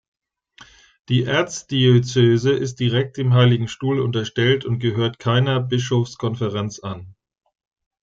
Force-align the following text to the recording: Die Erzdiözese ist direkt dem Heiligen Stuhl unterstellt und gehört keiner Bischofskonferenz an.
Die 1.09 1.25
Erzdiözese 1.25 2.53
ist 2.53 2.79
direkt 2.79 3.17
dem 3.17 3.35
Heiligen 3.35 3.67
Stuhl 3.67 3.99
unterstellt 3.99 4.65
und 4.65 4.79
gehört 4.79 5.19
keiner 5.19 5.59
Bischofskonferenz 5.59 6.79
an. 6.79 7.13